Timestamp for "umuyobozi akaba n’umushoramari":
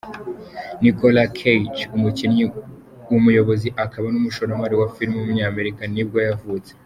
3.17-4.73